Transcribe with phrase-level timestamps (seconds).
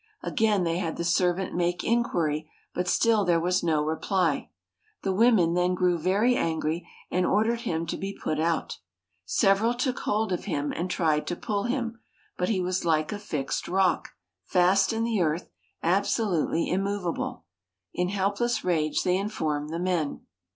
[0.23, 4.49] Again they had the servant make inquiry, but still there was no reply.
[5.03, 8.79] The women then grew very angry, and ordered him to be put out.
[9.25, 11.99] Several took hold of him and tried to pull him,
[12.35, 15.51] but he was like a fixed rock, fast in the earth,
[15.83, 17.45] absolutely immovable.
[17.93, 20.21] In helpless rage they informed the men.